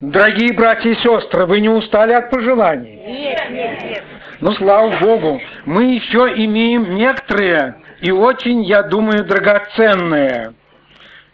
[0.00, 2.96] Дорогие братья и сестры, вы не устали от пожеланий?
[3.06, 4.04] Нет, нет, нет.
[4.40, 10.54] Ну, слава Богу, мы еще имеем некоторые и очень, я думаю, драгоценные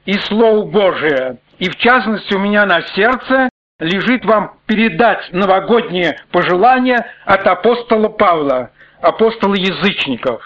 [0.05, 1.39] и Слово Божие.
[1.61, 8.73] И в частности у меня на сердце лежит вам передать новогоднее пожелание от апостола Павла,
[9.01, 10.43] апостола язычников,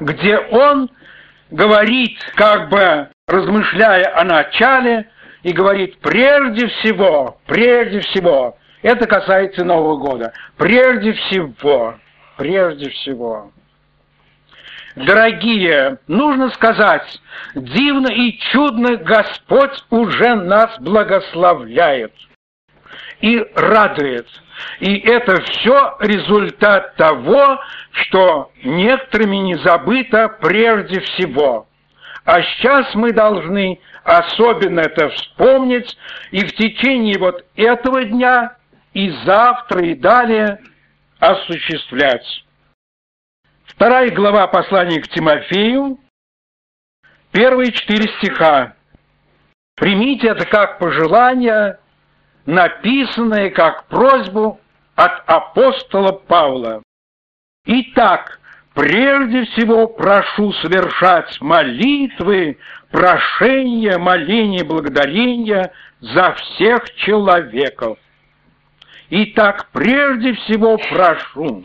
[0.00, 0.88] где он
[1.50, 5.10] говорит, как бы размышляя о начале,
[5.44, 11.94] и говорит, прежде всего, прежде всего, это касается Нового года, прежде всего,
[12.36, 13.52] прежде всего.
[14.96, 17.20] Дорогие, нужно сказать,
[17.54, 22.12] дивно и чудно Господь уже нас благословляет
[23.20, 24.28] и радует.
[24.80, 27.58] И это все результат того,
[27.90, 31.66] что некоторыми не забыто прежде всего.
[32.24, 35.96] А сейчас мы должны особенно это вспомнить
[36.30, 38.56] и в течение вот этого дня
[38.94, 40.60] и завтра и далее
[41.18, 42.44] осуществлять.
[43.66, 45.98] Вторая глава послания к Тимофею,
[47.32, 48.74] первые четыре стиха.
[49.76, 51.78] Примите это как пожелание,
[52.46, 54.60] написанное как просьбу
[54.94, 56.82] от апостола Павла.
[57.66, 58.40] Итак,
[58.74, 62.58] прежде всего прошу совершать молитвы,
[62.90, 67.98] прошения, моления, благодарения за всех человеков.
[69.10, 71.64] Итак, прежде всего прошу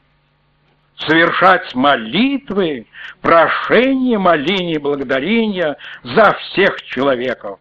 [0.98, 2.86] совершать молитвы,
[3.22, 7.60] прошения, моления, благодарения за всех человеков.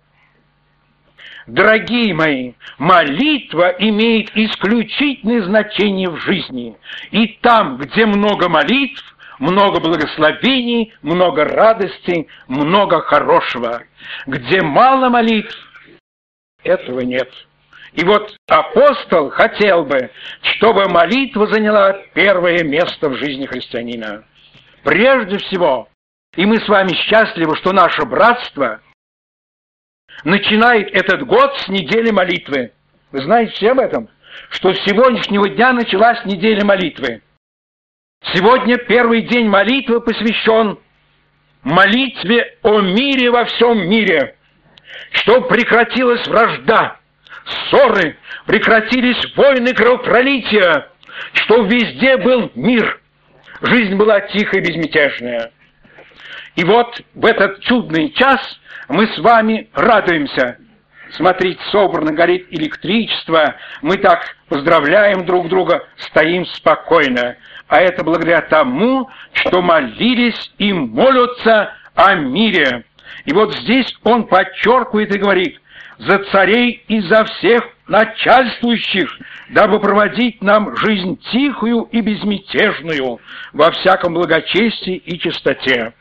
[1.46, 6.76] Дорогие мои, молитва имеет исключительное значение в жизни.
[7.10, 9.02] И там, где много молитв,
[9.38, 13.82] много благословений, много радости, много хорошего.
[14.26, 15.56] Где мало молитв,
[16.62, 17.30] этого нет.
[17.94, 20.10] И вот апостол хотел бы,
[20.42, 24.24] чтобы молитва заняла первое место в жизни христианина.
[24.84, 25.88] Прежде всего,
[26.36, 28.80] и мы с вами счастливы, что наше братство
[30.24, 32.72] начинает этот год с недели молитвы.
[33.10, 34.08] Вы знаете все об этом?
[34.50, 37.22] Что с сегодняшнего дня началась неделя молитвы.
[38.34, 40.78] Сегодня первый день молитвы посвящен
[41.62, 44.36] молитве о мире во всем мире,
[45.12, 46.98] чтобы прекратилась вражда,
[47.44, 50.88] ссоры, прекратились войны кровопролития,
[51.32, 53.00] что везде был мир,
[53.62, 55.50] жизнь была тихая и безмятежная.
[56.56, 58.40] И вот в этот чудный час
[58.88, 60.58] мы с вами радуемся.
[61.12, 67.36] Смотрите, собрано горит электричество, мы так поздравляем друг друга, стоим спокойно.
[67.66, 72.84] А это благодаря тому, что молились и молятся о мире.
[73.24, 75.60] И вот здесь он подчеркивает и говорит,
[75.98, 79.10] за царей и за всех начальствующих,
[79.50, 83.18] дабы проводить нам жизнь тихую и безмятежную
[83.52, 85.94] во всяком благочестии и чистоте.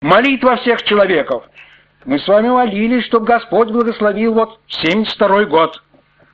[0.00, 1.44] Молитва всех человеков.
[2.06, 5.82] Мы с вами молились, чтобы Господь благословил вот 72 год.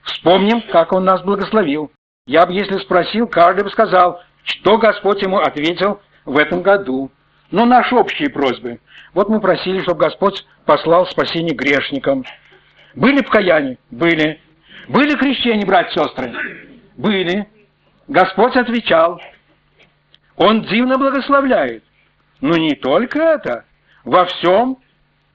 [0.02, 1.90] Вспомним, как Он нас благословил.
[2.26, 7.10] Я бы, если спросил, каждый бы сказал, что Господь ему ответил в этом году.
[7.50, 8.80] Но наши общие просьбы.
[9.14, 12.24] Вот мы просили, чтобы Господь послал спасение грешникам.
[12.94, 13.78] Были покаяния?
[13.90, 14.40] Были.
[14.88, 16.34] Были крещения, братья и сестры?
[16.98, 17.48] Были.
[18.08, 19.22] Господь отвечал.
[20.36, 21.82] Он дивно благословляет.
[22.42, 23.64] Но не только это.
[24.04, 24.81] Во всем.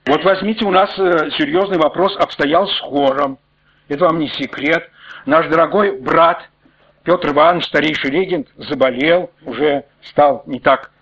[0.08, 3.38] Вот возьмите, у нас э, серьезный вопрос обстоял с хором.
[3.88, 4.88] Это вам не секрет.
[5.26, 6.48] Наш дорогой брат
[7.04, 10.92] Петр Иванович, старейший регент, заболел, уже стал не так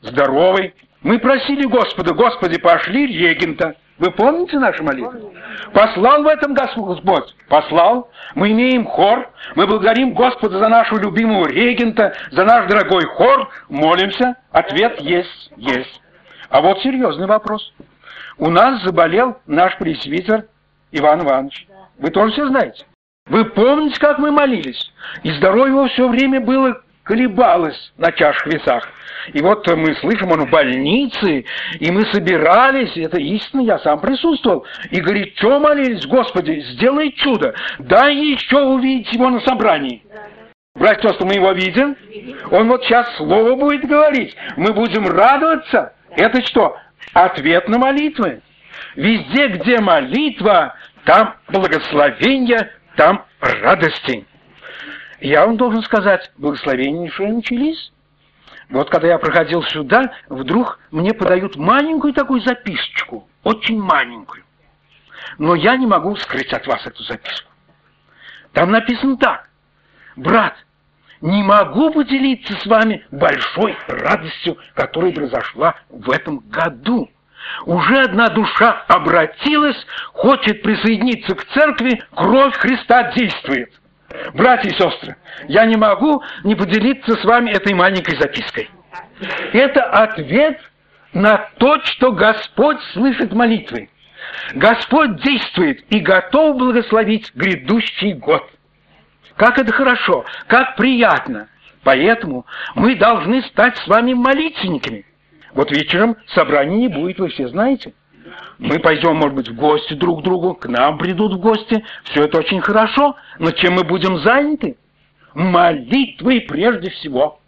[0.00, 0.74] здоровый.
[1.02, 3.74] Мы просили Господа, Господи, пошли регента.
[3.98, 5.30] Вы помните наши молитвы?
[5.74, 7.34] Послал в этом Господь?
[7.50, 8.08] Послал.
[8.34, 9.28] Мы имеем хор.
[9.56, 13.50] Мы благодарим Господа за нашего любимого регента, за наш дорогой хор.
[13.68, 14.36] Молимся.
[14.52, 16.00] Ответ есть, есть.
[16.48, 17.74] А вот серьезный вопрос.
[18.38, 20.46] У нас заболел наш пресвитер
[20.92, 21.66] Иван Иванович.
[21.98, 22.84] Вы тоже все знаете.
[23.26, 24.92] Вы помните, как мы молились?
[25.24, 28.88] И здоровье его все время было колебалось на чашах весах.
[29.32, 31.44] И вот мы слышим, он в больнице,
[31.80, 37.54] и мы собирались, это истинно, я сам присутствовал, и говорит, что молились, Господи, сделай чудо,
[37.78, 40.02] дай еще увидеть его на собрании.
[40.74, 41.96] Братья и мы его видим,
[42.50, 45.92] он вот сейчас слово будет говорить, мы будем радоваться.
[46.10, 46.76] Это что?
[47.12, 48.42] Ответ на молитвы.
[48.94, 50.74] Везде, где молитва,
[51.04, 54.26] там благословение, там радости.
[55.20, 57.92] Я вам должен сказать, благословения еще начались.
[58.70, 64.44] Вот когда я проходил сюда, вдруг мне подают маленькую такую записочку, очень маленькую.
[65.38, 67.50] Но я не могу скрыть от вас эту записку.
[68.52, 69.48] Там написано так.
[70.16, 70.54] Брат,
[71.20, 77.08] не могу поделиться с вами большой радостью, которая произошла в этом году.
[77.64, 79.76] Уже одна душа обратилась,
[80.12, 83.72] хочет присоединиться к церкви, кровь Христа действует.
[84.34, 85.16] Братья и сестры,
[85.48, 88.70] я не могу не поделиться с вами этой маленькой запиской.
[89.52, 90.60] Это ответ
[91.12, 93.90] на то, что Господь слышит молитвы.
[94.54, 98.48] Господь действует и готов благословить грядущий год.
[99.38, 101.48] Как это хорошо, как приятно.
[101.84, 102.44] Поэтому
[102.74, 105.06] мы должны стать с вами молитвенниками.
[105.54, 107.94] Вот вечером собрания не будет, вы все знаете.
[108.58, 111.84] Мы пойдем, может быть, в гости друг к другу, к нам придут в гости.
[112.02, 114.76] Все это очень хорошо, но чем мы будем заняты?
[115.34, 117.40] Молитвой прежде всего.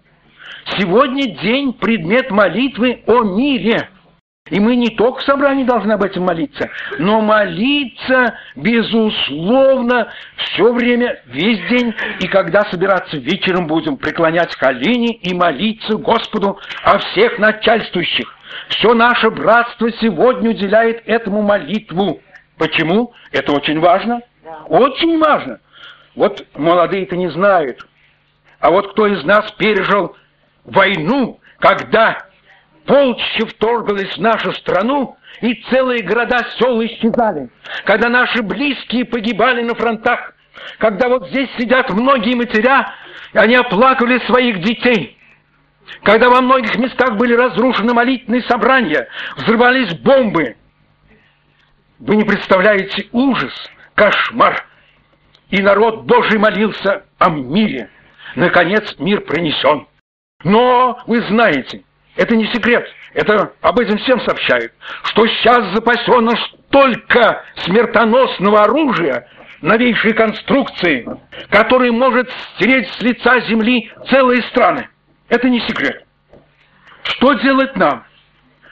[0.79, 3.90] Сегодня день предмет молитвы о мире.
[4.50, 6.69] И мы не только в собрании должны об этом молиться,
[6.99, 11.94] но молиться, безусловно, все время, весь день.
[12.20, 18.35] И когда собираться вечером будем преклонять колени и молиться Господу о всех начальствующих.
[18.69, 22.20] Все наше братство сегодня уделяет этому молитву.
[22.58, 23.12] Почему?
[23.32, 24.20] Это очень важно.
[24.67, 25.61] Очень важно.
[26.17, 27.87] Вот молодые-то не знают.
[28.58, 30.17] А вот кто из нас пережил
[30.64, 32.19] войну, когда
[32.91, 37.49] полчища вторглось в нашу страну, и целые города, села исчезали,
[37.85, 40.35] когда наши близкие погибали на фронтах,
[40.79, 42.93] когда вот здесь сидят многие матеря,
[43.33, 45.17] и они оплакивали своих детей,
[46.03, 49.07] когда во многих местах были разрушены молитвенные собрания,
[49.37, 50.57] взрывались бомбы.
[52.01, 53.53] Вы не представляете ужас,
[53.95, 54.67] кошмар.
[55.51, 57.89] И народ Божий молился о мире.
[58.35, 59.87] Наконец мир принесен.
[60.43, 61.83] Но вы знаете,
[62.20, 64.75] это не секрет, это об этом всем сообщают,
[65.05, 66.32] что сейчас запасено
[66.67, 69.26] столько смертоносного оружия,
[69.62, 71.08] новейшей конструкции,
[71.49, 74.90] который может стереть с лица земли целые страны.
[75.31, 76.05] Это не секрет.
[77.05, 78.05] Что делать нам?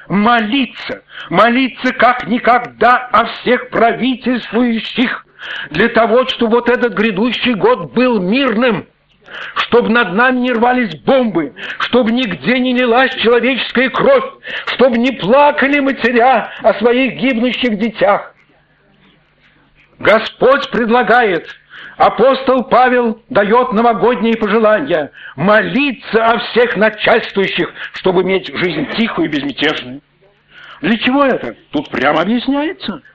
[0.09, 5.25] Молиться, молиться как никогда о всех правительствующих,
[5.71, 8.87] для того, чтобы вот этот грядущий год был мирным–
[9.57, 14.25] чтобы над нами не рвались бомбы, чтобы нигде не лилась человеческая кровь,
[14.67, 18.35] чтобы не плакали матеря о своих гибнущих детях.
[19.99, 21.49] Господь предлагает,
[21.97, 30.01] апостол Павел дает новогодние пожелания, молиться о всех начальствующих, чтобы иметь жизнь тихую и безмятежную.
[30.81, 31.57] Для чего это?
[31.73, 33.03] Тут прямо объясняется–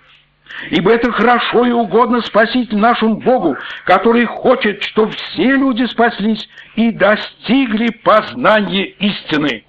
[0.69, 6.92] Ибо это хорошо и угодно Спаситель нашему Богу, который хочет, чтобы все люди спаслись и
[6.92, 9.66] достигли познания истины.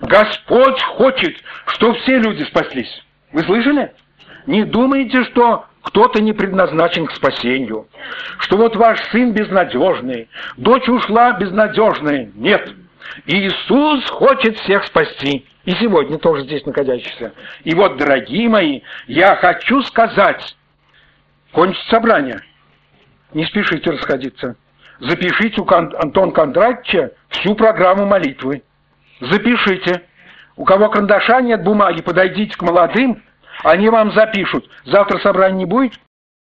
[0.00, 1.36] Господь хочет,
[1.66, 3.02] чтобы все люди спаслись.
[3.32, 3.92] Вы слышали?
[4.46, 7.86] Не думайте, что кто-то не предназначен к спасению,
[8.40, 12.30] что вот ваш сын безнадежный, дочь ушла безнадежная.
[12.34, 12.74] Нет.
[13.26, 17.32] Иисус хочет всех спасти и сегодня тоже здесь находящихся.
[17.64, 20.56] И вот, дорогие мои, я хочу сказать,
[21.52, 22.40] кончится собрание,
[23.34, 24.56] не спешите расходиться.
[25.00, 28.62] Запишите у Антона Кондратьевича всю программу молитвы.
[29.20, 30.02] Запишите.
[30.56, 33.22] У кого карандаша нет бумаги, подойдите к молодым,
[33.62, 34.68] они вам запишут.
[34.84, 36.00] Завтра собрания не будет?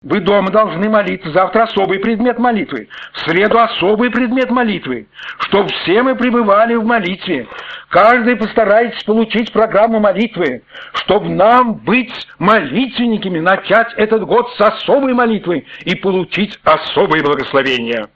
[0.05, 1.31] Вы дома должны молиться.
[1.33, 2.89] Завтра особый предмет молитвы.
[3.15, 5.07] В среду особый предмет молитвы.
[5.39, 7.49] Чтобы все мы пребывали в молитве.
[7.89, 10.63] Каждый постарается получить программу молитвы.
[10.93, 18.09] Чтобы нам быть молитвенниками, начать этот год с особой молитвы и получить особое благословение.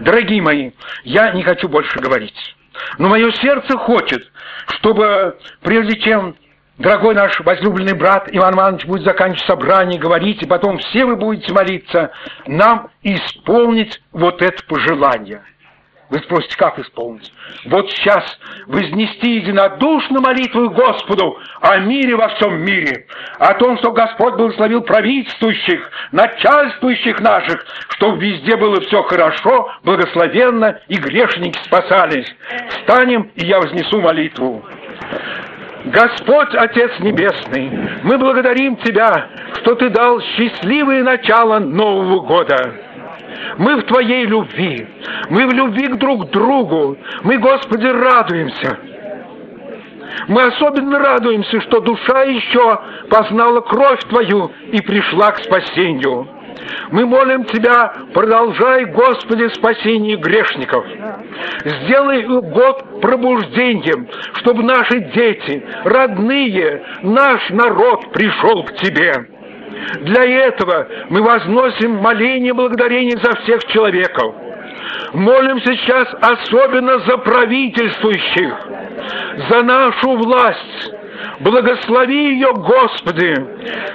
[0.00, 0.72] Дорогие мои,
[1.04, 2.36] я не хочу больше говорить.
[2.98, 4.30] Но мое сердце хочет,
[4.66, 6.36] чтобы прежде чем
[6.78, 11.52] Дорогой наш возлюбленный брат Иван Иванович будет заканчивать собрание, говорить, и потом все вы будете
[11.52, 12.10] молиться,
[12.46, 15.42] нам исполнить вот это пожелание.
[16.10, 17.32] Вы спросите, как исполнить?
[17.66, 18.24] Вот сейчас
[18.66, 23.06] вознести единодушно молитву Господу о мире во всем мире,
[23.38, 30.96] о том, что Господь благословил правительствующих, начальствующих наших, чтобы везде было все хорошо, благословенно, и
[30.96, 32.26] грешники спасались.
[32.68, 34.64] Встанем, и я вознесу молитву.
[35.84, 37.70] Господь Отец Небесный,
[38.04, 42.74] мы благодарим Тебя, что Ты дал счастливое начало Нового года.
[43.58, 44.86] Мы в Твоей любви,
[45.28, 48.78] мы в любви к друг другу, мы, Господи, радуемся.
[50.28, 56.26] Мы особенно радуемся, что душа еще познала кровь Твою и пришла к спасению.
[56.90, 60.84] Мы молим Тебя, продолжай, Господи, спасение грешников.
[61.64, 69.26] Сделай год пробуждением, чтобы наши дети, родные, наш народ пришел к Тебе.
[70.00, 74.34] Для этого мы возносим моление благодарения за всех человеков.
[75.12, 78.54] Молимся сейчас особенно за правительствующих,
[79.48, 80.94] за нашу власть,
[81.40, 83.34] Благослови ее, Господи,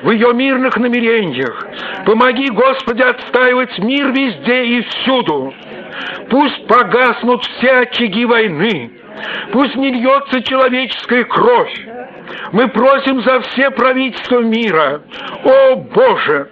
[0.03, 1.67] в ее мирных намерениях.
[2.05, 5.53] Помоги, Господи, отстаивать мир везде и всюду.
[6.29, 8.91] Пусть погаснут все очаги войны.
[9.51, 11.73] Пусть не льется человеческая кровь.
[12.51, 15.01] Мы просим за все правительства мира.
[15.43, 16.49] О, Боже,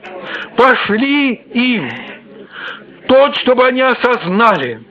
[0.56, 1.90] пошли им
[3.08, 4.82] то, чтобы они осознали,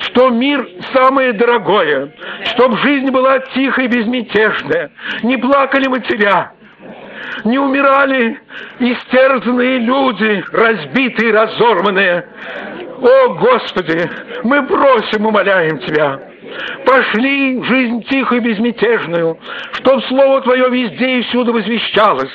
[0.00, 2.12] что мир самое дорогое,
[2.54, 4.90] чтобы жизнь была тихой и безмятежная,
[5.22, 6.52] не плакали матеря,
[7.44, 8.38] не умирали
[8.78, 12.28] истерзанные люди, разбитые, разорванные.
[13.00, 14.08] О, Господи,
[14.44, 16.20] мы просим, умоляем Тебя,
[16.86, 19.38] пошли жизнь тихую и безмятежную,
[19.72, 22.32] чтоб Слово Твое везде и всюду возвещалось,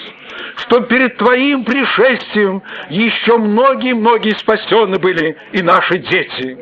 [0.58, 6.58] что перед Твоим пришествием еще многие-многие спасены были и наши дети.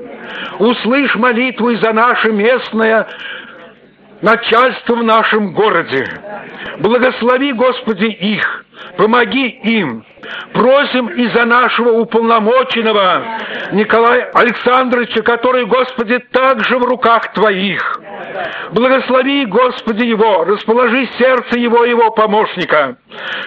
[0.60, 3.08] Услышь молитву и за наше местное
[4.22, 6.08] начальство в нашем городе.
[6.80, 8.66] Благослови, Господи, их,
[8.98, 10.04] помоги им.
[10.54, 13.24] Просим и за нашего уполномоченного
[13.72, 18.02] Николая Александровича, который, Господи, также в руках Твоих.
[18.72, 22.98] Благослови, Господи, его, расположи сердце его и его помощника,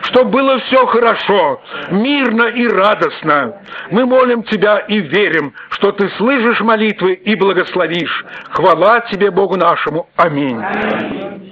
[0.02, 1.60] чтобы было все хорошо,
[1.90, 3.62] мирно и радостно.
[3.90, 8.24] Мы молим Тебя и верим, что Ты слышишь молитвы и благословишь.
[8.50, 10.08] Хвала Тебе, Богу нашему.
[10.16, 11.49] Аминь.